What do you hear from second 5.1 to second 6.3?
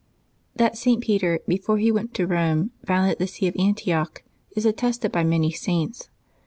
by many Saints.